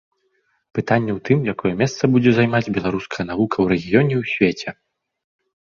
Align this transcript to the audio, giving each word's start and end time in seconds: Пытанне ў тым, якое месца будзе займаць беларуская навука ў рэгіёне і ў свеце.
Пытанне 0.77 1.11
ў 1.17 1.21
тым, 1.29 1.37
якое 1.53 1.73
месца 1.83 2.03
будзе 2.15 2.31
займаць 2.41 2.73
беларуская 2.79 3.25
навука 3.31 3.53
ў 3.61 3.65
рэгіёне 3.77 4.13
і 4.13 4.19
ў 4.25 4.37
свеце. 4.37 4.69